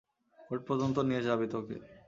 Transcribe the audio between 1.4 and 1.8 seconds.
তোকে।